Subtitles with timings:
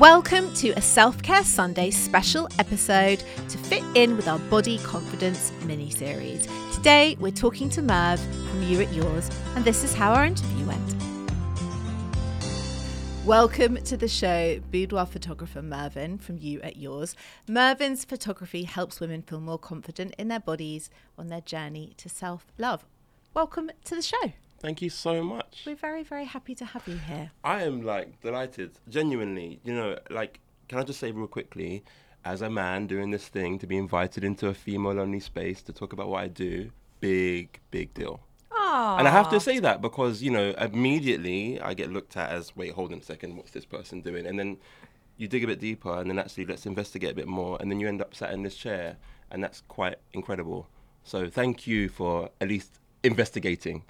[0.00, 5.52] Welcome to a Self Care Sunday special episode to fit in with our Body Confidence
[5.66, 6.48] mini series.
[6.72, 8.18] Today we're talking to Merv
[8.48, 10.94] from You at Yours, and this is how our interview went.
[13.26, 17.14] Welcome to the show, boudoir photographer Mervyn from You at Yours.
[17.46, 20.88] Mervyn's photography helps women feel more confident in their bodies
[21.18, 22.86] on their journey to self love.
[23.34, 24.32] Welcome to the show.
[24.60, 25.62] Thank you so much.
[25.66, 27.30] We're very, very happy to have you here.
[27.42, 29.58] I am like delighted, genuinely.
[29.64, 31.82] You know, like, can I just say real quickly,
[32.26, 35.72] as a man doing this thing, to be invited into a female only space to
[35.72, 36.70] talk about what I do,
[37.00, 38.20] big, big deal.
[38.52, 38.98] Aww.
[38.98, 42.54] And I have to say that because, you know, immediately I get looked at as,
[42.54, 44.26] wait, hold on a second, what's this person doing?
[44.26, 44.58] And then
[45.16, 47.56] you dig a bit deeper and then actually let's investigate a bit more.
[47.60, 48.98] And then you end up sat in this chair.
[49.30, 50.68] And that's quite incredible.
[51.02, 53.84] So thank you for at least investigating.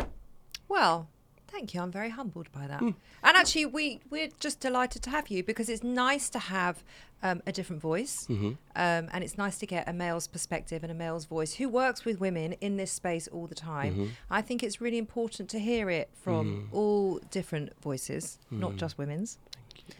[0.71, 1.09] Well,
[1.49, 1.81] thank you.
[1.83, 2.81] I'm very humbled by that.
[2.81, 6.83] And actually, we we're just delighted to have you because it's nice to have
[7.23, 8.47] um, a different voice, Mm-hmm.
[8.77, 12.05] um, and it's nice to get a male's perspective and a male's voice who works
[12.07, 13.93] with women in this space all the time.
[13.93, 14.07] Mm-hmm.
[14.31, 16.41] I think it's really important to hear it from
[16.71, 16.73] Mm.
[16.73, 19.37] all different voices, not just women's.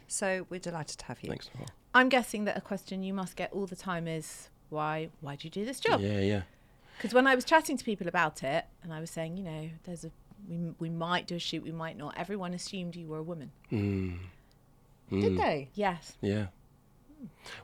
[0.07, 1.29] So we're delighted to have you.
[1.29, 1.49] Thanks.
[1.55, 1.67] Noel.
[1.93, 5.45] I'm guessing that a question you must get all the time is why why do
[5.47, 5.99] you do this job?
[6.01, 6.41] Yeah, yeah.
[6.97, 9.69] Because when I was chatting to people about it, and I was saying, you know,
[9.85, 10.11] there's a
[10.47, 12.17] we, we might do a shoot, we might not.
[12.17, 13.51] Everyone assumed you were a woman.
[13.71, 14.19] Mm.
[15.09, 15.69] Did they?
[15.73, 16.13] Yes.
[16.21, 16.47] Yeah.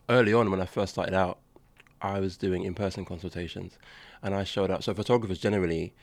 [0.09, 1.39] Early on, when I first started out,
[2.01, 3.77] I was doing in-person consultations,
[4.21, 4.83] and I showed up.
[4.83, 5.93] So photographers generally,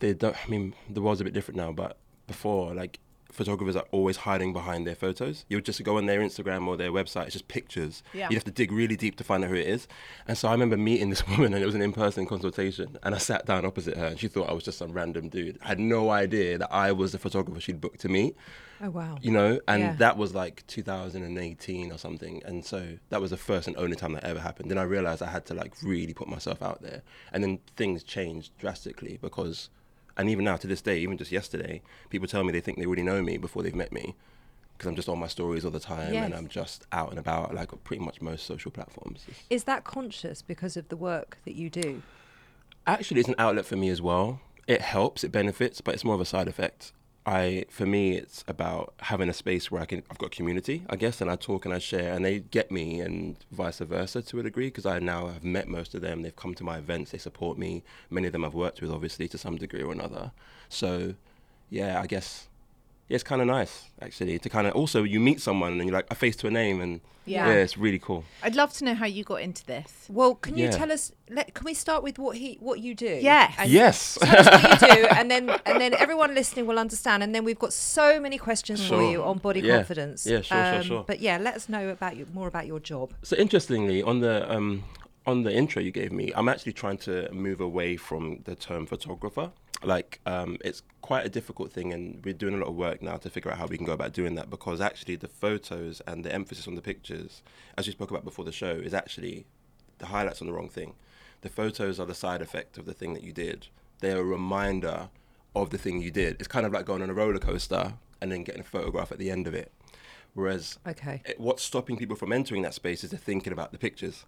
[0.00, 0.36] they don't.
[0.36, 2.98] I mean, the world's a bit different now, but before, like,
[3.32, 5.44] photographers are always hiding behind their photos.
[5.48, 7.24] You would just go on their Instagram or their website.
[7.24, 8.02] It's just pictures.
[8.12, 8.28] Yeah.
[8.30, 9.86] You have to dig really deep to find out who it is.
[10.28, 13.18] And so I remember meeting this woman, and it was an in-person consultation, and I
[13.18, 15.58] sat down opposite her, and she thought I was just some random dude.
[15.62, 18.36] I had no idea that I was the photographer she'd booked to meet
[18.82, 19.18] Oh wow.
[19.20, 19.94] you know and Yeah.
[19.96, 24.12] that was like 2018 or something and so that was the first and only time
[24.14, 27.02] that ever happened then i realized i had to like really put myself out there
[27.32, 29.68] and then things changed drastically because
[30.16, 32.86] and even now to this day even just yesterday people tell me they think they
[32.86, 34.14] already know me before they've met me
[34.76, 37.54] because i'm just on my stories all the time and i'm just out and about
[37.54, 39.24] like pretty much most social platforms.
[39.28, 42.02] It's- Is that conscious because of the work that you do?
[42.86, 44.40] actually it's an outlet for me as well.
[44.66, 46.92] It helps it benefits but it's more of a side effect
[47.26, 50.96] i for me it's about having a space where i can i've got community i
[50.96, 54.38] guess and i talk and i share and they get me and vice versa to
[54.40, 56.22] a degree because i now have met most of them.
[56.22, 57.82] They've come to my events they support me.
[58.08, 60.32] Many of them i've worked with obviously to some degree or another.
[60.68, 61.14] So
[61.68, 62.48] yeah i guess
[63.10, 65.92] yeah, it's kind of nice actually to kind of also you meet someone and you're
[66.00, 67.48] like a face to a name and Yeah.
[67.48, 70.06] yeah, it's really cool I'd love to know how you got into this.
[70.08, 70.70] Well, can you Yeah.
[70.80, 71.12] tell us?
[71.28, 73.14] Let, can we start with what he, what you do?
[73.32, 73.54] Yes.
[73.58, 77.22] And yes tell us what you do, and then and then everyone listening will understand.
[77.24, 79.76] And then we've got so many questions for you on body Yeah.
[79.76, 80.26] confidence.
[80.26, 81.04] Um, Yeah, sure, sure, sure.
[81.10, 83.06] But yeah, let us know about you more about your job.
[83.22, 84.68] So interestingly, on the um,
[85.26, 87.14] on the intro you gave me, I'm actually trying to
[87.46, 89.46] move away from the term photographer.
[89.82, 93.16] Like, um, it's quite a difficult thing, and we're doing a lot of work now
[93.16, 94.50] to figure out how we can go about doing that.
[94.50, 97.42] Because actually, the photos and the emphasis on the pictures,
[97.78, 99.46] as we spoke about before the show, is actually
[99.98, 100.94] the highlights on the wrong thing.
[101.40, 103.68] The photos are the side effect of the thing that you did.
[104.00, 105.08] They're a reminder
[105.56, 106.36] of the thing you did.
[106.38, 109.18] It's kind of like going on a roller coaster and then getting a photograph at
[109.18, 109.72] the end of it.
[110.34, 111.22] Whereas Okay.
[111.24, 114.24] it- what's stopping people from entering that space is they're thinking about the pictures.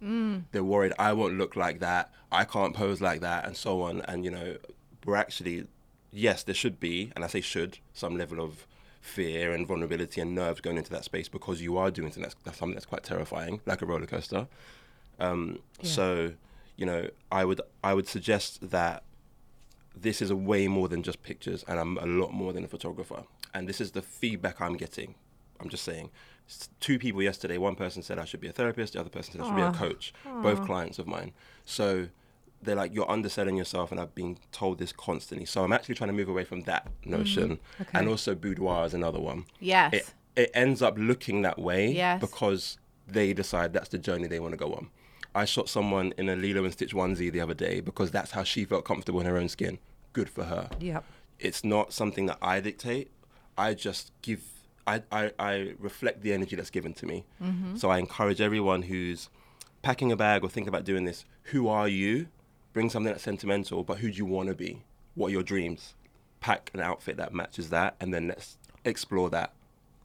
[0.51, 4.01] They're worried I won't look like that, I can't pose like that, and so on.
[4.01, 4.57] And you know,
[5.05, 5.67] we're actually,
[6.11, 8.65] yes, there should be, and I say should, some level of
[9.01, 12.35] fear and vulnerability and nerves going into that space because you are doing something that's,
[12.43, 14.47] that's something that's quite terrifying, like a roller coaster.
[15.19, 16.33] Um, So,
[16.77, 19.03] you know, I would I would suggest that
[19.95, 22.67] this is a way more than just pictures, and I'm a lot more than a
[22.67, 23.23] photographer.
[23.53, 25.13] And this is the feedback I'm getting.
[25.59, 26.09] I'm just saying.
[26.79, 29.41] Two people yesterday, one person said I should be a therapist, the other person said
[29.41, 30.13] I should be a coach.
[30.41, 31.31] Both clients of mine.
[31.63, 32.07] So
[32.63, 35.45] they're like, you're underselling yourself, and I've been told this constantly.
[35.45, 37.57] So I'm actually trying to move away from that notion.
[37.57, 37.81] Mm-hmm.
[37.83, 37.99] Okay.
[37.99, 39.45] And also, boudoir is another one.
[39.59, 39.93] Yes.
[39.93, 42.19] It, it ends up looking that way Yes.
[42.19, 42.77] because
[43.07, 44.89] they decide that's the journey they want to go on.
[45.35, 48.43] I shot someone in a Lilo and Stitch onesie the other day because that's how
[48.43, 49.79] she felt comfortable in her own skin.
[50.13, 50.69] Good for her.
[50.79, 51.03] Yep.
[51.39, 53.09] It's not something that I dictate.
[53.57, 54.43] I just give,
[54.85, 57.25] I, I, I reflect the energy that's given to me.
[57.41, 57.75] Mm-hmm.
[57.77, 59.29] So I encourage everyone who's
[59.81, 62.27] packing a bag or thinking about doing this who are you?
[62.73, 64.81] Bring something that's sentimental, but who do you want to be?
[65.15, 65.93] What are your dreams?
[66.41, 69.53] Pack an outfit that matches that, and then let's explore that.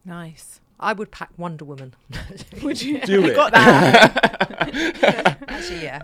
[0.04, 0.60] Nice.
[0.80, 1.94] I would pack Wonder Woman.
[2.62, 3.00] Would you?
[3.00, 3.34] Do you it.
[3.42, 5.38] got that?
[5.48, 6.00] Actually, yeah,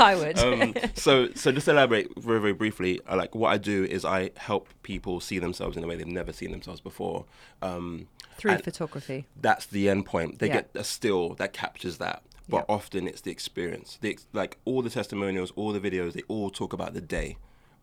[0.00, 0.38] I would.
[0.40, 4.30] um, so so just elaborate very very briefly uh, like what i do is i
[4.36, 7.24] help people see themselves in a way they've never seen themselves before
[7.62, 9.26] um, Through photography.
[9.40, 10.54] that's the end point they Yeah.
[10.54, 12.74] get a still that captures that but Yeah.
[12.76, 16.50] often it's the experience the ex- like all the testimonials all the videos they all
[16.50, 17.36] talk about the day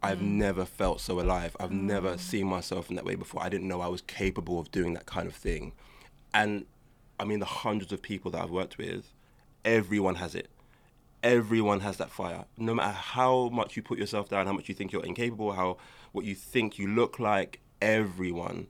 [0.06, 0.31] I've Mm.
[0.48, 1.56] never felt so alive.
[1.62, 3.42] I've never seen myself in that way before.
[3.42, 5.71] I didn't know I was capable of doing that kind of thing.
[6.33, 6.65] And
[7.18, 9.13] I mean, the hundreds of people that I've worked with,
[9.63, 10.50] everyone has it
[11.24, 12.44] everyone has that fire.
[12.57, 15.77] No matter how much you put yourself down, how much you think you're incapable, how
[16.12, 18.68] what you think you look like, everyone.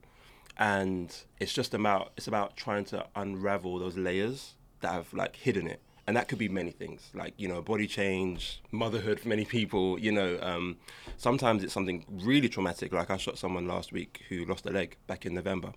[0.58, 5.68] And it's just about it's about trying to unravel those layers that have like hidden
[5.68, 5.82] it.
[6.06, 9.98] And that could be many things, like you know, body change, motherhood for many people.
[9.98, 10.78] You know, um,
[11.18, 12.92] sometimes it's something really traumatic.
[12.92, 15.74] Like I shot someone last week who lost a leg back in November.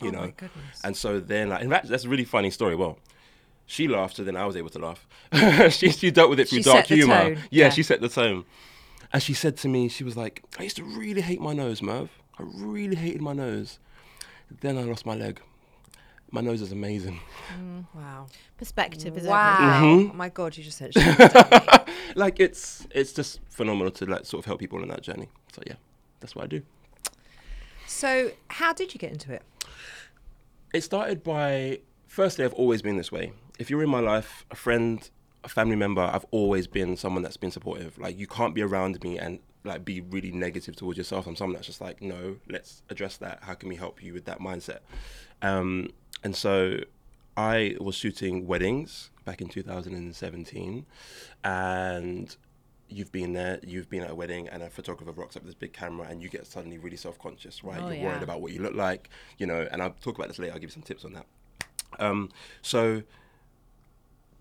[0.00, 0.32] You Oh know,
[0.82, 2.74] and so then, like, in fact, that's a really funny story.
[2.74, 2.98] Well,
[3.66, 5.06] she laughed, so then I was able to laugh.
[5.72, 7.30] she, she dealt with it through She dark humor.
[7.30, 7.70] Yeah, yeah.
[7.70, 8.44] she set the tone.
[9.12, 11.82] And she said to me, she was like, I used to really hate my nose,
[11.82, 12.10] Merv.
[12.38, 13.78] I really hated my nose.
[14.60, 15.40] Then I lost my leg.
[16.34, 17.20] My nose is amazing.
[17.60, 17.84] Mm.
[17.94, 18.26] Wow.
[18.56, 19.52] Perspective is Wow.
[19.54, 19.98] everything.
[20.06, 20.10] Mm-hmm.
[20.12, 24.40] Oh my God, you just said shit, like it's it's just phenomenal to like sort
[24.40, 25.28] of help people on that journey.
[25.52, 25.74] So yeah,
[26.20, 26.62] that's what I do.
[27.86, 29.42] So, how did you get into it?
[30.72, 33.32] It started by firstly, I've always been this way.
[33.58, 35.08] If you're in my life, a friend,
[35.44, 37.98] a family member, I've always been someone that's been supportive.
[37.98, 41.26] Like you can't be around me and like be really negative towards yourself.
[41.26, 43.40] I'm someone that's just like, no, let's address that.
[43.42, 44.78] How can we help you with that mindset?
[45.42, 45.90] Um,
[46.24, 46.78] and so
[47.36, 50.86] I was shooting weddings back in 2017,
[51.44, 52.36] and
[52.88, 55.58] you've been there, you've been at a wedding, and a photographer rocks up with this
[55.58, 57.80] big camera, and you get suddenly really self conscious, right?
[57.80, 58.04] Oh, You're yeah.
[58.06, 60.58] worried about what you look like, you know, and I'll talk about this later, I'll
[60.58, 61.26] give you some tips on that.
[61.98, 62.30] Um,
[62.62, 63.02] so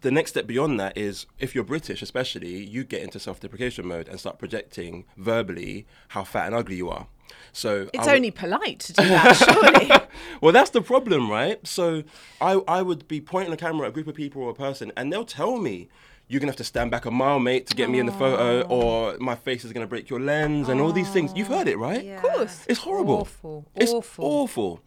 [0.01, 3.87] the next step beyond that is if you're British, especially, you get into self deprecation
[3.87, 7.07] mode and start projecting verbally how fat and ugly you are.
[7.53, 9.91] So It's I would- only polite to do that, surely.
[10.41, 11.65] well, that's the problem, right?
[11.67, 12.03] So
[12.39, 14.91] I, I would be pointing the camera at a group of people or a person,
[14.97, 15.89] and they'll tell me,
[16.27, 18.11] you're going to have to stand back a mile, mate, to get me in the
[18.13, 21.33] photo, or my face is going to break your lens, and all these things.
[21.35, 22.03] You've heard it, right?
[22.05, 22.17] Yeah.
[22.17, 22.65] Of course.
[22.69, 23.21] It's horrible.
[23.21, 23.65] Awful.
[23.75, 24.25] It's awful.
[24.25, 24.79] awful.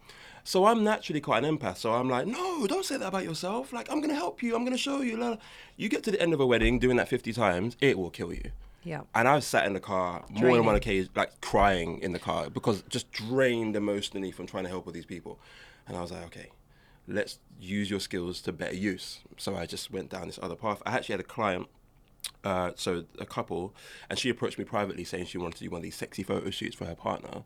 [0.43, 1.77] So I'm naturally quite an empath.
[1.77, 3.73] So I'm like, no, don't say that about yourself.
[3.73, 4.55] Like, I'm going to help you.
[4.55, 5.17] I'm going to show you.
[5.17, 5.37] la, la."
[5.77, 8.31] You get to the end of a wedding doing that 50 times, it will kill
[8.33, 8.51] you.
[8.85, 9.01] Yeah.
[9.15, 12.49] And I've sat in the car more than one occasion, like crying in the car
[12.49, 15.39] because just drained emotionally from trying to help with these people.
[15.87, 16.51] And I was like, okay,
[17.07, 19.19] let's use your skills to better use.
[19.37, 20.83] So I just went down this other path.
[20.85, 21.67] I actually had a client,
[22.43, 23.73] uh, so a couple,
[24.09, 26.51] and she approached me privately saying she wanted to do one of these sexy photo
[26.51, 27.43] shoots for her partner.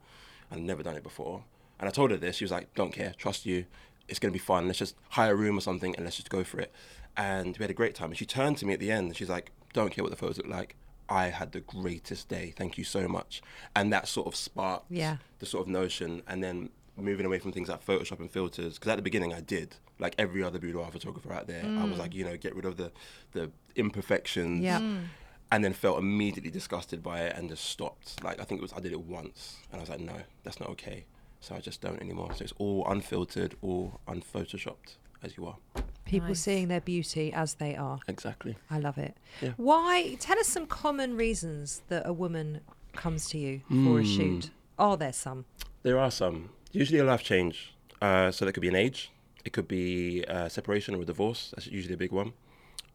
[0.52, 1.46] I'd never done it before.
[1.80, 2.36] And I told her this.
[2.36, 3.66] She was like, don't care, trust you.
[4.10, 4.68] It's going to be fun.
[4.68, 6.74] Let's just hire a room or something and let's just go for it.
[7.16, 8.10] And we had a great time.
[8.10, 10.18] And she turned to me at the end and she's like, don't care what the
[10.18, 10.76] photos look like.
[11.10, 12.54] I had the greatest day.
[12.56, 13.42] Thank you so much.
[13.76, 15.18] And that sort of sparked Yeah.
[15.40, 16.24] the sort of notion.
[16.28, 19.42] And then moving away from things like Photoshop and filters, because at the beginning I
[19.42, 22.00] did, like every other boudoir photographer out there, I was mm.
[22.00, 22.92] like, you know, get rid of the,
[23.34, 24.64] the imperfections.
[24.64, 24.80] Yeah.
[24.80, 25.06] Mm.
[25.52, 28.24] And then felt immediately disgusted by it and just stopped.
[28.24, 30.60] Like I think it was I did it once and I was like, no, that's
[30.60, 31.06] not okay.
[31.40, 32.30] So I just don't anymore.
[32.36, 35.58] So it's all unfiltered, all unphotoshopped as you are.
[36.06, 36.40] People Nice.
[36.42, 38.00] seeing their beauty as they are.
[38.08, 38.56] Exactly.
[38.70, 39.16] I love it.
[39.42, 39.52] Yeah.
[39.58, 40.16] Why?
[40.20, 42.62] Tell us some common reasons that a woman
[42.94, 44.16] comes to you for a Hmm.
[44.16, 44.50] shoot.
[44.80, 45.46] Are there some?
[45.84, 46.50] There are some.
[46.72, 47.74] Usually a life change.
[48.02, 49.12] Uh, so that could be an age.
[49.46, 51.52] It could be uh, separation or a divorce.
[51.56, 52.34] That's usually a big one.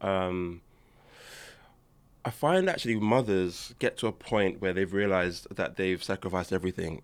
[0.01, 0.61] Um,
[2.23, 7.01] I find actually mothers get to a point where they've realized that they've sacrificed everything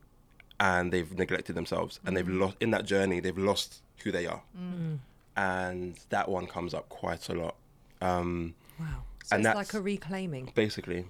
[0.59, 4.41] and they've neglected themselves and they've lost in that journey they've lost who they are
[5.49, 7.55] and that one comes up quite a lot
[8.01, 9.03] um, Wow.
[9.23, 10.45] So And it's that's- like a reclaiming.
[10.55, 11.01] basically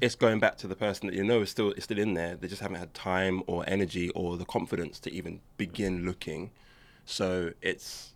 [0.00, 2.32] it's going back to the person that you know is still is still in there
[2.40, 6.42] they just haven't had time or energy or the confidence to even begin looking
[7.04, 8.14] so it's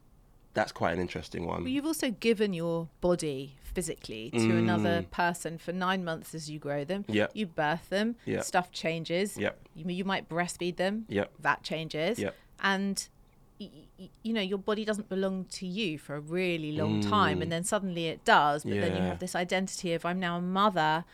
[0.54, 5.59] that's quite an interesting one Well, you've also given your body physically to another person
[5.59, 7.04] for nine months as you grow them.
[7.09, 7.33] Yep.
[7.35, 8.14] You birth them.
[8.25, 8.44] Yep.
[8.44, 9.37] Stuff changes.
[9.37, 9.54] Yep.
[9.75, 11.06] You, you might breastfeed them.
[11.09, 11.28] Yep.
[11.40, 12.21] That changes.
[12.21, 12.35] Yep.
[12.62, 13.13] And y- y-
[14.23, 17.62] you know your body doesn't belong to you for a really long time and then
[17.64, 19.09] suddenly it does but then you Mm.
[19.09, 21.04] Have this identity of i'm now a mother.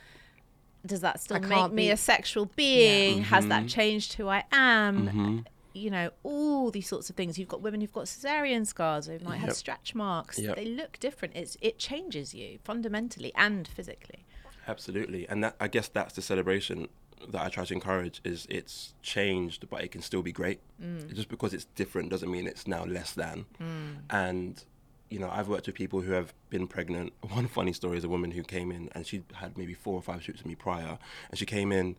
[0.86, 3.24] Does that still make can't me be- a sexual being?
[3.24, 3.48] Has Mm-hmm.
[3.50, 5.44] that changed who i am?
[5.72, 7.38] You know all these sorts of things.
[7.38, 10.38] You've got women who've got cesarean scars who might have stretch marks.
[10.38, 10.56] Yep.
[10.56, 11.36] they look different.
[11.36, 14.24] It's it changes you fundamentally and physically.
[14.66, 15.28] Absolutely.
[15.28, 16.88] And that i guess that's the celebration
[17.28, 20.60] that I try to encourage is it's changed, but it can still be great.
[20.82, 21.14] Mm.
[21.14, 23.46] Just because it's different doesn't mean it's now less than.
[23.60, 23.96] Mm.
[24.10, 24.64] And
[25.10, 27.12] you know, I've worked with people who have been pregnant.
[27.32, 30.02] One funny story is a woman who came in and she had maybe four or
[30.02, 30.98] five shoots with me prior,
[31.30, 31.96] and she came in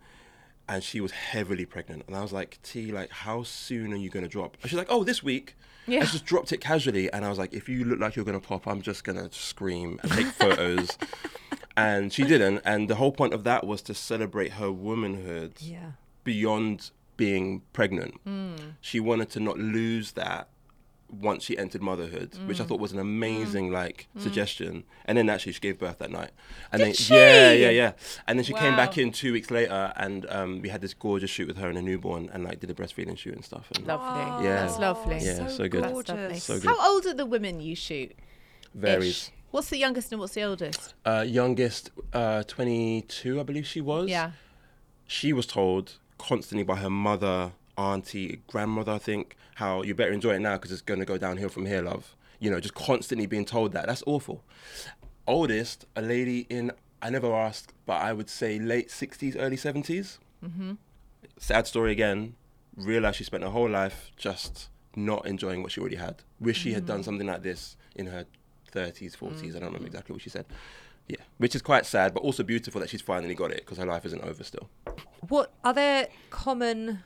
[0.68, 2.04] and she was heavily pregnant.
[2.08, 4.58] And I was like, T, like, how soon are you going to drop?
[4.62, 5.56] And she's like, oh, this week.
[5.88, 6.02] Yeah.
[6.02, 7.12] I just dropped it casually.
[7.12, 9.18] And I was like, if you look like you're going to pop, I'm just going
[9.18, 10.98] to scream and take photos.
[11.82, 12.62] and she didn't.
[12.66, 15.92] And the whole point of that was to celebrate her womanhood Yeah.
[16.24, 18.16] beyond being pregnant.
[18.24, 18.56] Hmm.
[18.82, 20.48] She wanted to not lose that
[21.10, 22.70] once she entered motherhood, which I hmm.
[22.70, 23.74] thought was an amazing hmm.
[23.74, 24.84] like suggestion.
[25.06, 26.32] And then actually she gave birth that night.
[26.72, 27.14] And Did then she?
[27.14, 27.92] yeah, yeah, yeah.
[28.28, 31.30] And then she came back in two weeks later, and um, we had this gorgeous
[31.30, 33.68] shoot with her and a newborn, and like did a breastfeeding shoot and stuff.
[33.76, 34.46] And Lovely.
[34.46, 34.62] Yeah.
[34.62, 35.20] That's lovely.
[35.20, 35.84] Yeah, so good.
[35.84, 36.16] That's lovely.
[36.16, 36.44] gorgeous.
[36.44, 36.66] So good.
[36.70, 38.16] How old are the women you shoot?
[38.74, 39.30] varies.
[39.30, 39.32] Ish?
[39.52, 40.94] What's the youngest and what's the oldest?
[41.06, 44.10] Uh, youngest, uh, 22, I believe she was.
[44.10, 44.32] Yeah.
[45.08, 50.36] she was told constantly by her mother, auntie, grandmother, I think, how you better enjoy
[50.36, 52.16] it now because it's going to go downhill from here, love.
[52.40, 53.88] You know, just constantly being told that.
[53.88, 54.44] That's awful.
[55.28, 60.18] Oldest, a lady in, I never asked, but I would say late 60s, early 70s.
[60.44, 60.74] Mm-hmm.
[61.38, 62.36] Sad story again.
[62.78, 66.24] Realized she spent her whole life just not enjoying what she already had.
[66.40, 68.26] Wish she had done something like this in her
[68.72, 69.22] 30s, 40s.
[69.22, 69.86] I don't remember mm-hmm.
[69.88, 70.46] exactly what she said.
[71.08, 73.86] Yeah, which is quite sad, but also beautiful that she's finally got it because her
[73.86, 74.70] life isn't over still.
[75.28, 77.04] What are there common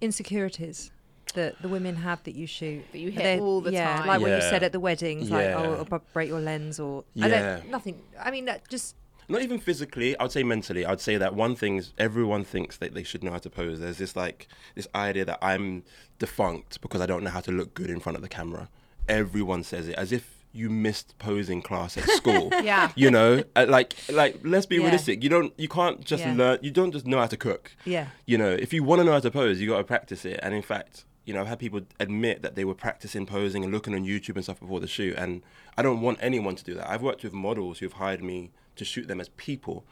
[0.00, 0.90] insecurities
[1.34, 2.84] that the women have that you shoot?
[2.92, 4.06] That you Are hit there- all the yeah, time.
[4.06, 7.28] like what you said at the weddings, like oh, I'll break your lens or I
[7.28, 7.56] Yeah.
[7.56, 8.02] don't, nothing.
[8.18, 8.96] I mean, that just
[9.28, 12.44] not even physically i would say mentally i would say that one thing is everyone
[12.44, 15.82] thinks that they should know how to pose there's this like this idea that i'm
[16.18, 18.68] defunct because i don't know how to look good in front of the camera
[19.08, 22.92] everyone says it as if you missed posing class at school Yeah.
[22.94, 24.82] you know Uh, like like let's be Yeah.
[24.84, 26.34] realistic you don't you can't just Yeah.
[26.34, 29.04] learn you don't just know how to cook yeah, you know, if you want to
[29.04, 30.38] know how to pose, you got to practice it.
[30.42, 33.72] And in fact, you know, I've had people admit that they were practicing posing and
[33.72, 35.14] looking on YouTube and stuff before the shoot.
[35.16, 35.42] And
[35.76, 36.88] I don't want anyone to do that.
[36.88, 39.84] I've worked with models who've hired me to shoot them as people.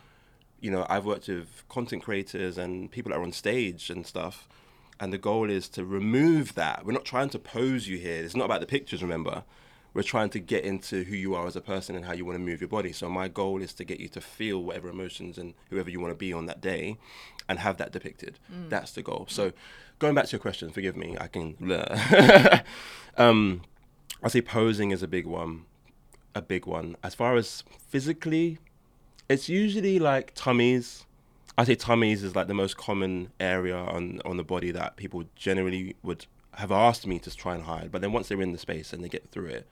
[0.61, 4.49] You know, I've worked with content creators and people that are on stage and stuff.
[5.01, 6.85] And the goal is to remove that.
[6.85, 8.23] We're not trying to pose you here.
[8.25, 9.43] It's not about the pictures, remember.
[9.95, 12.37] We're trying to get into who you are as a person and how you want
[12.37, 12.93] to move your body.
[12.93, 16.13] So my goal is to get you to feel whatever emotions and whoever you want
[16.13, 16.97] to be on that day
[17.49, 18.39] and have that depicted.
[18.69, 19.27] That's the goal.
[19.29, 19.53] So
[19.99, 21.57] going back to your question, forgive me, I can
[23.19, 23.63] um
[24.23, 25.65] I say posing is a big one.
[26.35, 26.97] A big one.
[27.03, 28.59] As far as physically,
[29.29, 31.05] it's usually like tummies.
[31.59, 35.25] I say tummies is like the most common area on on the body that people
[35.37, 37.91] generally would have asked me to try and hide.
[37.91, 39.67] But then once they're in the space and they get through it,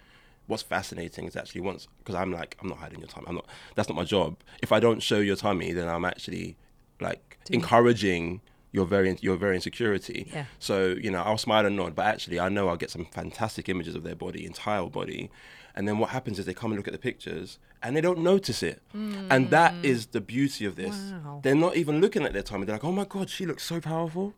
[0.51, 3.27] what's fascinating is actually once because I'm like I'm not hiding your tummy.
[3.29, 3.47] I'm not.
[3.77, 4.37] That's not my job.
[4.63, 6.57] If I don't show your tummy, then I'm actually
[7.01, 8.41] like Doing- encouraging
[8.73, 10.29] your very your very insecurity.
[10.33, 10.47] Yeah.
[10.59, 13.69] So you know I'll smile and nod, but actually I know I'll get some fantastic
[13.69, 15.31] images of their body, entire body.
[15.75, 18.19] And then what happens is they come and look at the pictures and they don't
[18.19, 18.83] notice it.
[18.93, 19.85] And that mm.
[19.85, 21.13] is the beauty of this.
[21.13, 21.41] Wow.
[21.45, 22.67] They're not even looking at their tummy.
[22.67, 24.35] They're like, "Oh my god, she looks so powerful."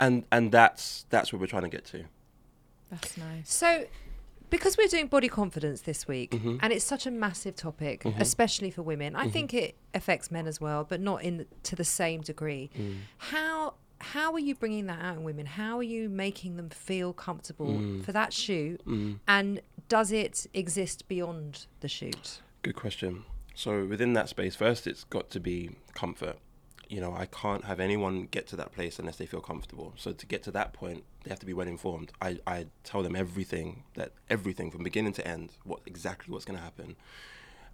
[0.00, 2.04] And and that's that's where we're trying to get to.
[2.92, 3.50] That's nice.
[3.50, 3.86] So,
[4.52, 6.58] because we're doing body confidence this week, Mm-hmm.
[6.62, 10.60] and it's such a massive topic, especially for women, I think it affects men as
[10.60, 12.70] well, but not in to the same degree.
[12.78, 12.96] Mm.
[13.18, 15.46] How how are you bringing that out in women?
[15.46, 18.04] How are you making them feel comfortable Mm.
[18.04, 18.80] for that shoot?
[19.28, 22.40] And does it exist beyond the shoot?
[22.62, 23.24] Good question.
[23.54, 26.36] So within that space, first it's got to be comfort.
[26.92, 29.94] You know, I can't have anyone get to that place unless they feel comfortable.
[29.96, 32.12] So to get to that point, they have to be well informed.
[32.20, 36.58] I, I tell them everything that everything from beginning to end, what exactly what's going
[36.58, 36.96] to happen,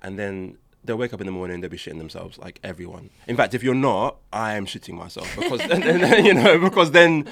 [0.04, 3.10] and then they'll wake up in the morning, they'll be shitting themselves like everyone.
[3.26, 6.92] In fact, if you're not, I am shitting myself because then, then, you know because
[6.92, 7.26] then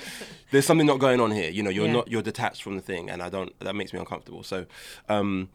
[0.51, 1.51] there's something not going on here.
[1.51, 1.93] You know, you're Yeah.
[1.93, 3.57] not you're detached from the thing, and I don't.
[3.61, 4.43] That makes me uncomfortable.
[4.43, 4.67] So.
[5.09, 5.51] Um,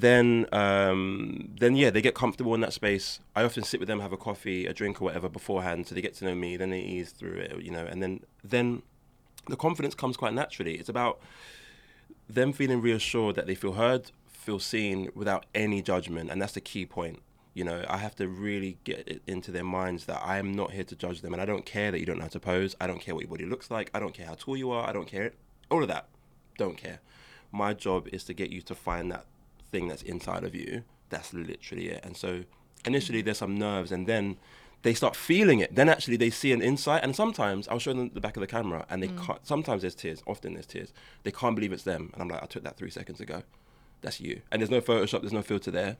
[0.00, 3.20] then um, then yeah, they get comfortable in that space.
[3.34, 6.00] I often sit with them, have a coffee, a drink, or whatever beforehand, so they
[6.00, 6.56] get to know me.
[6.56, 8.82] Then they ease through it, you know, and then then
[9.48, 10.74] the confidence comes quite naturally.
[10.74, 11.20] It's about
[12.28, 16.60] them feeling reassured that they feel heard, feel seen without any judgment, and that's the
[16.60, 17.20] key point.
[17.54, 20.72] You know, I have to really get it into their minds that I am not
[20.72, 22.76] here to judge them, and I don't care that you don't know how to pose.
[22.80, 23.90] I don't care what your body looks like.
[23.94, 24.88] I don't care how tall you are.
[24.88, 25.32] I don't care
[25.70, 26.08] all of that.
[26.56, 27.00] Don't care.
[27.50, 29.24] My job is to get you to find that
[29.70, 30.84] thing that's inside of you.
[31.10, 32.04] That's literally it.
[32.04, 32.44] And so
[32.84, 34.36] initially there's some nerves, and then
[34.82, 35.74] they start feeling it.
[35.74, 38.46] Then actually they see an insight, and sometimes I'll show them the back of the
[38.46, 39.24] camera, and they mm.
[39.24, 39.46] can't.
[39.46, 40.22] Sometimes there's tears.
[40.26, 40.92] Often there's tears.
[41.22, 43.42] They can't believe it's them, and I'm like, I took that three seconds ago.
[44.00, 44.42] That's you.
[44.52, 45.20] And there's no Photoshop.
[45.22, 45.96] There's no filter there.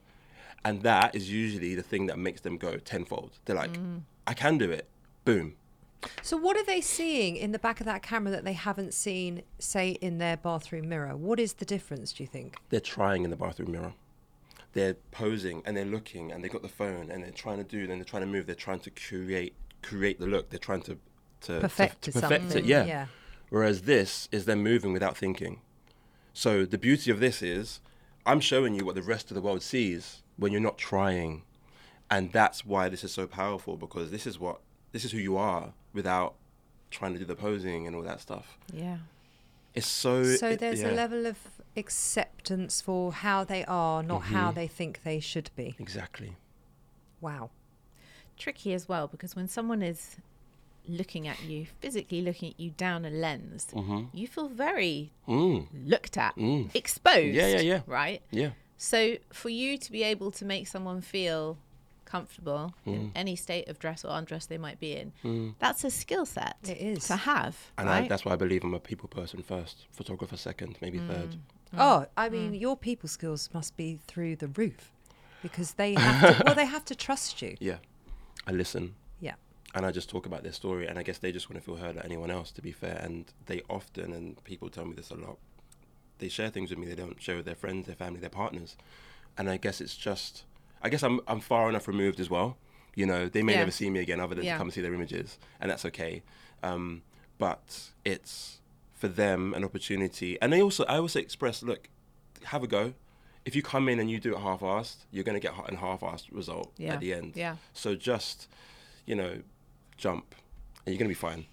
[0.65, 3.39] And that is usually the thing that makes them go tenfold.
[3.45, 4.03] They're like, mm.
[4.27, 4.89] I can do it.
[5.25, 5.55] Boom.
[6.23, 9.43] So, what are they seeing in the back of that camera that they haven't seen,
[9.59, 11.17] say, in their bathroom mirror?
[11.17, 12.57] What is the difference, do you think?
[12.71, 13.95] They're trying in the bathroom mirror.
[14.75, 17.87] They're posing and they're looking and they've got the phone and they're trying to do,
[17.87, 18.47] then they're trying to move.
[18.47, 20.51] They're trying to create create the look.
[20.51, 20.99] They're trying to
[21.43, 22.65] to Perfect to, to perfect it.
[22.65, 22.85] Yeah.
[22.85, 23.07] yeah.
[23.49, 25.61] Whereas this is them moving without thinking.
[26.33, 27.81] So the beauty of this is
[28.27, 31.43] I'm showing you what the rest of the world sees when you're not trying.
[32.11, 34.61] And that's why this is so powerful because this is what
[34.93, 36.35] this is who you are without
[36.91, 38.59] trying to do the posing and all that stuff.
[38.73, 38.99] Yeah.
[39.75, 41.39] It's so So, it- there's yeah, a level of
[41.77, 44.55] acceptance for how they are, not how Mhm.
[44.55, 45.75] they think they should be.
[45.79, 46.37] Exactly.
[47.21, 47.51] Wow.
[48.37, 50.17] Tricky as well because when someone is
[50.87, 54.17] looking at you, physically looking at you down a lens, Mm-hmm.
[54.17, 55.67] you feel very Mm.
[55.85, 56.75] looked at, Mm.
[56.75, 57.35] exposed.
[57.35, 57.81] Yeah, yeah, yeah.
[57.87, 58.23] Right?
[58.31, 58.53] Yeah.
[58.79, 61.59] So for you to be able to make someone feel
[62.09, 63.13] comfortable in Mm.
[63.15, 65.55] any state of dress or undress they might be in, Mm.
[65.59, 67.07] that's a skill set It is.
[67.09, 67.55] to have.
[67.77, 71.37] And I, that's why I believe I'm a people person first, photographer second, maybe third.
[71.77, 72.33] Oh, I Mm.
[72.33, 74.91] mean, your people skills must be through the roof
[75.43, 77.57] because they have to, well, they have to trust you.
[77.61, 77.79] Yeah.
[78.47, 78.95] I listen.
[79.21, 79.35] Yeah.
[79.75, 81.77] and I just talk about their story, and I guess they just want to feel
[81.77, 82.51] heard like anyone else.
[82.53, 85.37] To be fair, and they often, and people tell me this a lot,
[86.21, 88.77] they share things with me they don't share with their friends, their family, their partners,
[89.37, 90.45] and I guess it's just,
[90.83, 92.57] I guess I'm I'm far enough removed as well.
[92.95, 93.59] You know, they may Yeah.
[93.61, 94.53] never see me again other than Yeah.
[94.55, 96.23] to come and see their images, and that's okay.
[96.63, 97.03] Um,
[97.39, 98.61] but it's
[98.93, 101.89] for them an opportunity, and they also I also express, look,
[102.45, 102.95] have a go.
[103.45, 106.27] If you come in and you do it half-assed, you're going to get a half-assed
[106.33, 106.95] result Yeah.
[106.95, 107.35] at the end.
[107.35, 107.57] Yeah.
[107.73, 108.47] So just,
[109.07, 109.43] you know,
[109.97, 110.35] jump,
[110.85, 111.47] and you're gonna be fine.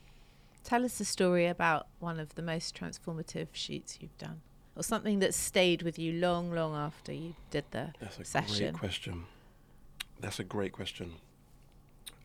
[0.63, 4.41] Tell us a story about one of the most transformative shoots you've done,
[4.75, 8.71] or something that stayed with you long, long after you did the That's a session.
[8.71, 9.25] great question.
[10.19, 11.13] That's a great question.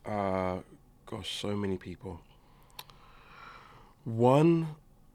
[0.05, 0.59] Uh,
[1.07, 2.21] gosh, so many people.
[4.05, 4.69] One,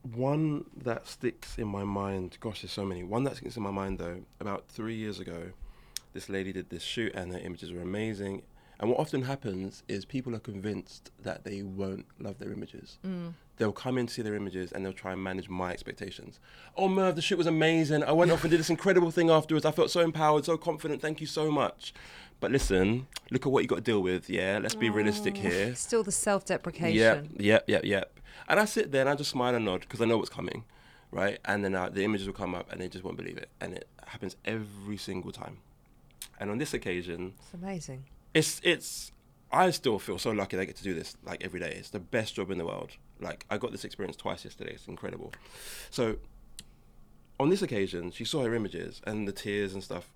[0.04, 2.38] one that sticks in my mind.
[2.40, 3.04] Gosh, there's so many.
[3.04, 4.22] One that sticks in my mind though.
[4.40, 5.52] About three years ago,
[6.14, 8.44] this lady did this shoot, and her images were amazing.
[8.80, 12.98] And what often happens is people are convinced that they won't love their images.
[13.06, 13.34] Mm.
[13.58, 16.40] They'll come in, see their images, and they'll try and manage my expectations.
[16.76, 18.04] Oh, Merv, the shoot was amazing.
[18.04, 19.66] I went off and did this incredible thing afterwards.
[19.66, 21.02] I felt so empowered, so confident.
[21.02, 21.94] Thank you so much.
[22.42, 24.30] But listen, look at what you got to deal with.
[24.30, 25.74] Yeah, let's be realistic here.
[25.88, 27.36] Still the self Yep, deprecation.
[27.40, 28.20] yep, yep, yep.
[28.50, 30.66] And I sit there and I just smile and nod because I know what's coming,
[31.12, 31.40] right?
[31.46, 33.48] And then uh, the images will come up and they just won't believe it.
[33.62, 35.60] And it happens every single time.
[36.42, 38.04] And on this occasion, It's amazing.
[38.36, 39.12] It's it's
[39.52, 41.74] I still feel so lucky that I get to do this like every day.
[41.80, 42.92] It's the best job in the world.
[43.20, 44.74] Like I got this experience twice yesterday.
[44.74, 45.32] It's incredible.
[45.90, 46.18] So
[47.40, 50.12] on this occasion, she saw her images and the tears and stuff,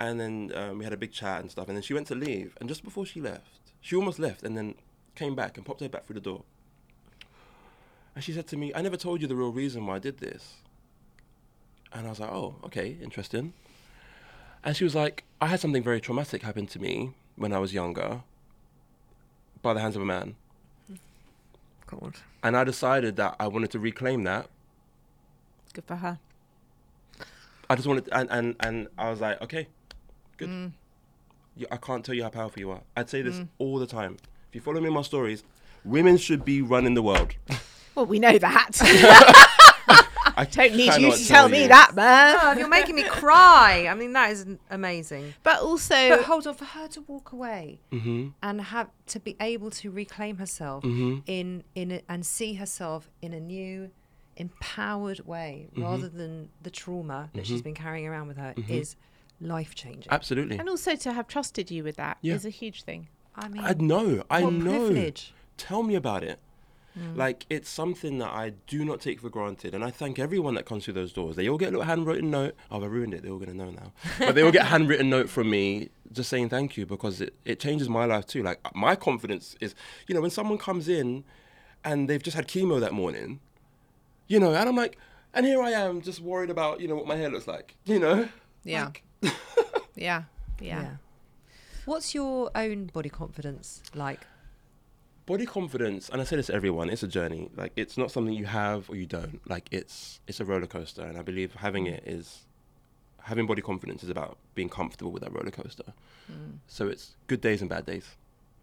[0.00, 1.68] and then um, we had a big chat and stuff.
[1.68, 4.56] And then she went to leave, and just before she left, she almost left, and
[4.56, 4.74] then
[5.14, 6.42] came back and popped her back through the door.
[8.14, 10.18] And she said to me, "I never told you the real reason why I did
[10.18, 10.54] this."
[11.92, 13.52] And I was like, "Oh, okay, interesting."
[14.64, 17.72] And she was like, I had something very traumatic happen to me when I was
[17.72, 18.22] younger
[19.60, 20.36] by the hands of a man.
[21.86, 22.16] God.
[22.42, 24.48] And I decided that I wanted to reclaim that.
[25.72, 26.18] Good for her.
[27.70, 29.68] I just wanted, and, and, and I was like, okay,
[30.36, 30.48] good.
[30.48, 30.72] Mm.
[31.56, 32.80] You, I can't tell you how powerful you are.
[32.96, 34.16] I'd say this all the time.
[34.48, 35.44] If you follow me in my stories,
[35.84, 37.34] women should be running the world.
[37.94, 39.58] Well, we know that.
[40.36, 42.38] I Don't need you to tell me that, man.
[42.40, 43.86] Oh, you're making me cry.
[43.90, 45.34] I mean, that is amazing.
[45.42, 48.28] But also, But hold on, for her to walk away Mm-hmm.
[48.42, 51.18] and have to be able to reclaim herself Mm-hmm.
[51.26, 53.90] in in a, and see herself in a new,
[54.36, 55.82] empowered way, Mm-hmm.
[55.82, 58.96] rather than the trauma that she's been carrying around with her, is
[59.40, 60.10] life changing.
[60.12, 60.58] Absolutely.
[60.58, 62.48] and also to have trusted you with that is Yeah.
[62.48, 63.08] a huge thing.
[63.34, 64.22] I mean, I know.
[64.30, 64.70] I what know.
[64.70, 65.32] privilege.
[65.56, 66.38] Tell me about it.
[66.98, 67.16] Mm.
[67.16, 70.66] Like it's something that I do not take for granted, and I thank everyone that
[70.66, 71.36] comes through those doors.
[71.36, 72.54] They all get a little handwritten note.
[72.70, 73.22] Oh, I ruined it.
[73.22, 73.92] They're all gonna know now.
[74.18, 77.34] But they all get a handwritten note from me, just saying thank you because it,
[77.44, 78.42] it changes my life too.
[78.42, 79.74] Like my confidence is,
[80.06, 81.24] you know, when someone comes in,
[81.84, 83.40] and they've just had chemo that morning,
[84.28, 84.98] you know, and I'm like,
[85.34, 87.98] and here I am just worried about you know what my hair looks like, you
[87.98, 88.28] know.
[88.64, 88.84] Yeah.
[88.84, 89.02] Like,
[89.94, 90.24] Yeah.
[90.60, 90.96] Yeah.
[91.84, 94.20] What's your own body confidence like?
[95.26, 98.34] Body confidence and i say this to everyone it's a journey like it's not something
[98.34, 101.86] you have or you don't like it's it's a roller coaster and i believe having
[101.86, 102.42] it is
[103.22, 105.94] having body confidence is about being comfortable with that roller coaster
[106.30, 106.54] mm.
[106.66, 108.16] so it's good days and bad days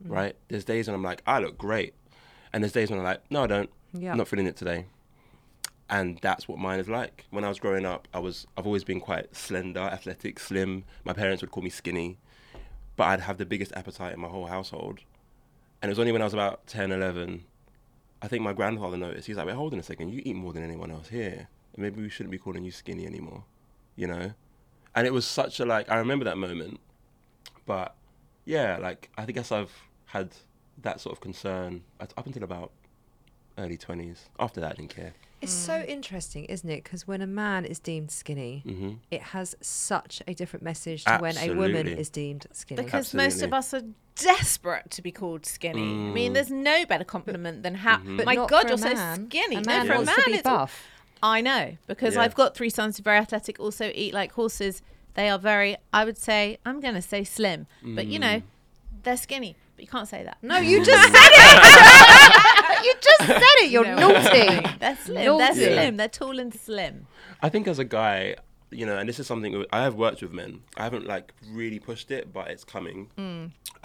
[0.06, 0.12] mm.
[0.12, 1.94] right there's days when i'm like i look great
[2.52, 4.12] and there's days when i'm like no i don't Yeah.
[4.12, 4.86] i'm not feeling it today
[5.90, 7.26] and that's what mine is like.
[7.32, 10.84] When I was growing up, I was I've always been quite slender, athletic, slim.
[11.04, 12.20] My parents would call me skinny,
[12.96, 15.00] but I'd have the biggest appetite in my whole household.
[15.82, 17.46] And it was only when I was about 10, 11,
[18.22, 19.28] I think my grandfather noticed.
[19.28, 20.10] He's like, "Wait, hold on a second.
[20.10, 21.48] You eat more than anyone else here.
[21.78, 23.46] Maybe we shouldn't be calling you skinny anymore."
[23.96, 24.34] You know?
[24.96, 26.80] And it was such a like I remember that moment.
[27.66, 27.96] But
[28.46, 29.72] yeah, like I guess I've
[30.08, 30.36] had
[30.82, 32.72] that sort of concern up until about
[33.58, 34.30] early 20s.
[34.40, 35.14] After that, I didn't care.
[35.42, 36.84] It's so interesting, isn't it?
[36.84, 41.18] Because when a man is deemed skinny, hmm it has such a different message to
[41.20, 42.84] when a woman is deemed skinny.
[42.84, 43.84] Because most of us are
[44.16, 45.82] desperate to be called skinny.
[45.82, 46.34] I mean, Mm.
[46.34, 47.98] there's no better compliment than how.
[48.00, 48.26] Mhm.
[48.26, 49.56] My not God, you're a so skinny.
[49.56, 50.88] A no, man for a man, to be it's all- buff.
[51.24, 52.22] I know because Yeah.
[52.24, 54.82] I've got three sons who are very athletic, also eat like horses.
[55.16, 58.42] They are very, I would say, I'm going to say slim, but you know,
[59.04, 59.56] they're skinny.
[59.80, 60.40] But you can't say that.
[60.42, 62.84] No, you just said it.
[62.86, 63.72] you just said it.
[63.72, 63.96] You're No.
[64.10, 64.78] naughty.
[64.78, 65.26] They're slim.
[65.26, 65.60] Naughty.
[65.60, 65.96] They're slim.
[65.96, 67.08] They're tall and slim.
[67.42, 68.36] I think as a guy,
[68.72, 70.64] you know, and this is something I have worked with men.
[70.76, 73.10] I haven't like really pushed it, but it's coming.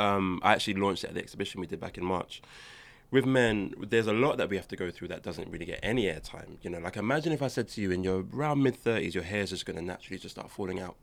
[0.00, 2.42] Um, I actually launched it at the exhibition we did back in March.
[3.12, 5.78] With men, there's a lot that we have to go through that doesn't really get
[5.80, 6.56] any airtime.
[6.62, 9.22] You know, like imagine if I said to you in your around mid thirties, your
[9.22, 10.96] hair's just going to naturally just start falling out.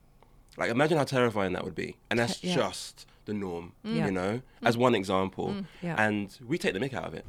[0.58, 2.56] Like imagine how terrifying that would be, and that's Yeah.
[2.56, 3.74] just the norm.
[3.84, 4.06] Yeah.
[4.06, 4.42] You know, mm.
[4.64, 5.96] as one example, mm, Yeah.
[5.98, 7.26] and we take the mick out of it.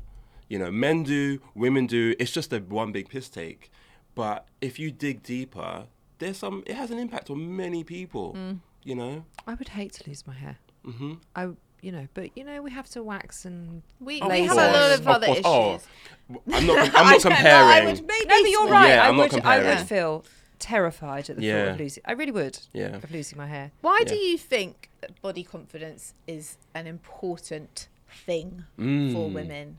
[0.48, 2.14] You know, men do, women do.
[2.18, 3.70] It's just a one big piss take.
[4.14, 5.86] But if you dig deeper,
[6.18, 6.62] there's some.
[6.66, 8.34] It has an impact on many people.
[8.34, 8.58] Mm.
[8.84, 9.24] You know.
[9.46, 10.58] I would hate to lose my hair.
[10.84, 11.48] hmm I,
[11.80, 13.82] you know, but you know, we have to wax and.
[14.00, 15.40] We, oh, Of we have a lot of of other course.
[15.44, 15.86] Oh, issues.
[16.30, 16.78] Oh, I'm not.
[16.94, 17.86] I'm not don't know, I comparing.
[17.86, 18.88] would maybe No, but you're right.
[18.88, 19.42] Yeah, I I'm not would.
[19.44, 20.24] I would feel
[20.62, 22.02] terrified at the thought of losing.
[22.06, 22.58] I really would.
[22.72, 22.96] Yeah.
[22.96, 23.72] Of losing my hair.
[23.80, 27.88] Why do you think that body confidence is an important
[28.26, 29.32] thing for Mm.
[29.34, 29.78] women?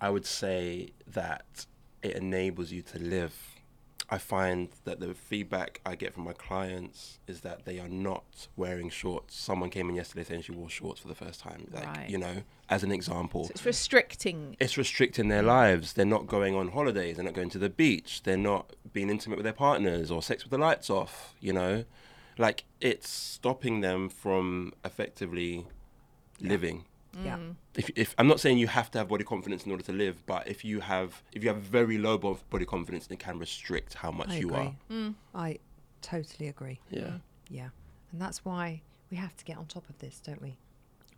[0.00, 1.66] I would say that
[2.02, 3.34] it enables you to live.
[4.08, 8.46] I find that the feedback I get from my clients is that they are not
[8.54, 9.34] wearing shorts.
[9.36, 11.66] Someone came in yesterday saying she wore shorts for the first time.
[11.72, 12.08] Like, Right.
[12.08, 13.44] you know, as an example.
[13.46, 14.56] So it's restricting.
[14.60, 15.94] it's restricting their lives.
[15.94, 17.16] They're not going on holidays.
[17.16, 18.22] They're not going to the beach.
[18.22, 21.34] They're not being intimate with their partners or sex with the lights off.
[21.40, 21.84] You know,
[22.38, 25.66] like it's stopping them from effectively
[26.40, 26.84] living.
[27.24, 27.36] Yeah.
[27.36, 27.54] Mm.
[27.76, 30.24] If, if I'm not saying you have to have body confidence in order to live,
[30.26, 33.94] but if you have if you have very low bo- body confidence, it can restrict
[33.94, 34.60] how much I you agree.
[34.60, 34.74] are.
[34.90, 35.14] Mm.
[35.34, 35.58] I
[36.02, 36.80] totally agree.
[36.90, 37.18] Yeah.
[37.48, 37.68] Yeah.
[38.12, 40.56] And that's why we have to get on top of this, don't we?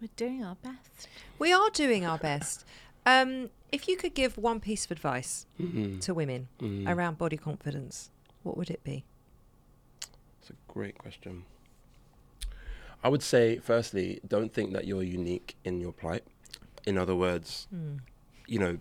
[0.01, 1.09] We're doing our best.
[1.39, 2.65] We are doing our best.
[3.07, 5.99] Um, if you could give one piece of advice Mhm.
[6.03, 6.87] to women Mhm.
[6.87, 8.11] around body confidence,
[8.43, 9.05] what would it be?
[10.43, 11.45] It's a great question.
[13.03, 16.25] I would say, firstly, don't think that you're unique in your plight.
[16.87, 17.97] In other words, hmm.
[18.47, 18.79] you know,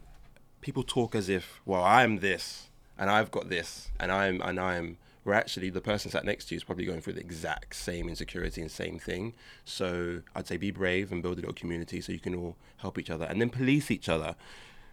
[0.61, 4.97] people talk as if, well, I'm this and I've got this and I'm and I'm.
[5.23, 8.07] Where actually the person sat next to you is probably going through the exact same
[8.07, 9.33] insecurity and same thing.
[9.65, 12.97] So I'd say be brave and build a little community so you can all help
[12.97, 14.37] each other and then police each other.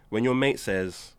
[0.09, 1.13] When your mate says,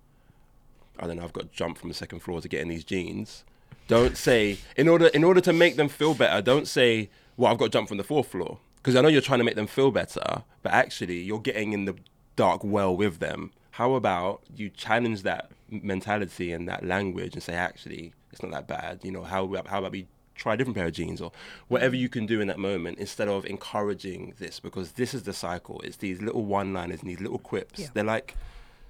[0.98, 2.84] I don't know, I've got to jump from the second floor to get in these
[2.84, 3.44] jeans.
[3.88, 6.42] Don't say in order in order to make them feel better.
[6.42, 9.20] Don't say, "Well, I've got to jump from the fourth floor," because I know you're
[9.20, 11.94] trying to make them feel better, but actually you're getting in the
[12.36, 13.52] dark well with them.
[13.72, 18.66] How about you challenge that mentality and that language and say, "Actually, it's not that
[18.68, 21.32] bad." You know, how about- how about we try a different pair of jeans or
[21.68, 25.32] whatever you can do in that moment instead of encouraging this because this is the
[25.32, 25.80] cycle.
[25.80, 27.80] It's these little one-liners and these little quips.
[27.80, 27.88] Yeah.
[27.94, 28.34] They're like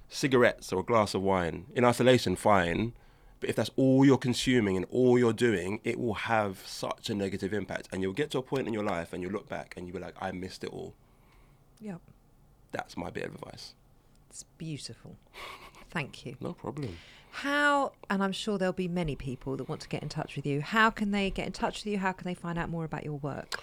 [0.09, 2.93] cigarettes or a glass of wine in isolation fine
[3.39, 7.13] but if that's all you're consuming and all you're doing it will have such a
[7.15, 9.73] negative impact and you'll get to a point in your life and you'll look back
[9.77, 10.93] and you'll be like i missed it all
[11.79, 12.01] Yep.
[12.71, 13.73] that's my bit of advice
[14.29, 15.15] It's beautiful.
[15.89, 16.35] Thank you.
[16.41, 16.97] no problem
[17.31, 20.45] How, and I'm sure there'll be many people that want to get in touch with
[20.45, 20.61] you.
[20.61, 21.99] How can they get in touch with you?
[21.99, 23.61] How can they find out more about your work?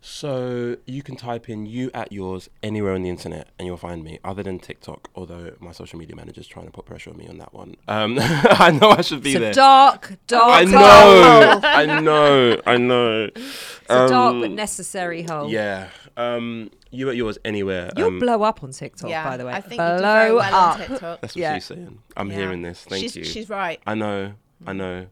[0.00, 4.04] So you can type in you at yours anywhere on the internet and you'll find
[4.04, 7.26] me other than tiktok although my social media manager's trying to put pressure on me
[7.26, 10.72] on that one um, i know i should be It's there dark, dark i hole.
[10.72, 15.50] know i know i know It's a dark but Um, necessary hole.
[15.50, 19.46] yeah um, you at yours anywhere You'll um, blow up on TikTok, yeah, by the
[19.46, 19.52] way.
[19.52, 20.80] I think blow you do very well up.
[20.80, 21.20] on TikTok.
[21.20, 21.54] that's what Yeah.
[21.54, 22.36] she's saying i'm Yeah.
[22.36, 23.80] hearing this thank she's, you She's right.
[23.86, 24.32] I know,
[24.66, 25.06] I know.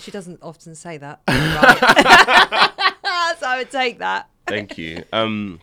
[0.00, 1.20] She doesn't often say that.
[1.28, 3.36] Right.
[3.40, 4.28] so I would take that.
[4.46, 5.04] Thank you.
[5.12, 5.60] Um,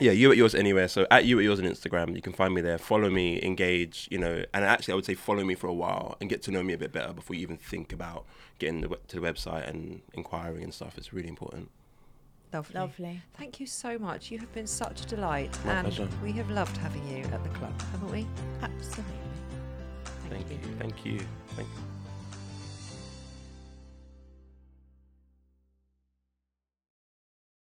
[0.00, 0.88] yeah, you at yours anywhere.
[0.88, 2.78] So at you at yours on Instagram, you can find me there.
[2.78, 4.08] Follow me, engage.
[4.10, 6.50] You know, and actually, I would say follow me for a while and get to
[6.50, 8.24] know me a bit better before you even think about
[8.58, 10.98] getting the, to the website and inquiring and stuff.
[10.98, 11.70] It's really important.
[12.52, 12.80] Lovely.
[12.80, 13.22] Lovely.
[13.36, 14.30] Thank you so much.
[14.30, 15.58] You have been such a delight.
[15.64, 16.08] My and pleasure.
[16.22, 18.26] we have loved having you at the club, haven't we?
[18.62, 19.14] Absolutely.
[20.30, 20.58] Thank you.
[20.78, 21.20] Thank you.
[21.56, 21.93] Thank you.